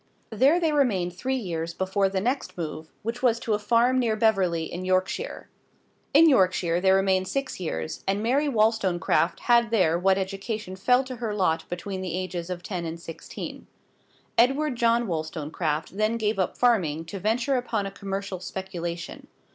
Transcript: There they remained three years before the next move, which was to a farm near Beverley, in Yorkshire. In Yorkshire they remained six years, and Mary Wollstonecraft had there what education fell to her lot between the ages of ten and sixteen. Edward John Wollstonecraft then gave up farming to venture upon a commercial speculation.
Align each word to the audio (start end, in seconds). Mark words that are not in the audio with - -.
There 0.31 0.59
they 0.59 0.71
remained 0.73 1.13
three 1.15 1.35
years 1.35 1.75
before 1.75 2.09
the 2.09 2.19
next 2.19 2.57
move, 2.57 2.91
which 3.03 3.21
was 3.21 3.39
to 3.41 3.53
a 3.53 3.59
farm 3.59 3.99
near 3.99 4.15
Beverley, 4.15 4.63
in 4.63 4.83
Yorkshire. 4.83 5.47
In 6.11 6.27
Yorkshire 6.27 6.81
they 6.81 6.89
remained 6.89 7.27
six 7.27 7.59
years, 7.59 8.03
and 8.07 8.23
Mary 8.23 8.49
Wollstonecraft 8.49 9.41
had 9.41 9.69
there 9.69 9.99
what 9.99 10.17
education 10.17 10.75
fell 10.75 11.03
to 11.03 11.17
her 11.17 11.35
lot 11.35 11.69
between 11.69 12.01
the 12.01 12.15
ages 12.17 12.49
of 12.49 12.63
ten 12.63 12.83
and 12.83 12.99
sixteen. 12.99 13.67
Edward 14.39 14.75
John 14.75 15.05
Wollstonecraft 15.05 15.95
then 15.95 16.17
gave 16.17 16.39
up 16.39 16.57
farming 16.57 17.05
to 17.05 17.19
venture 17.19 17.55
upon 17.57 17.85
a 17.85 17.91
commercial 17.91 18.39
speculation. 18.39 19.27